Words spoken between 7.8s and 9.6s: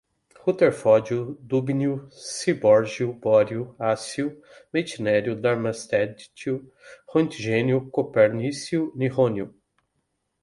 copernício, nihônio